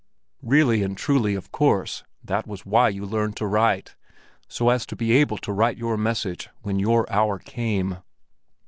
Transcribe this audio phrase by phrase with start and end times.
[0.41, 5.11] Really and truly, of course, that was why you learned to write—so as to be
[5.11, 7.97] able to write your messages when your hour came.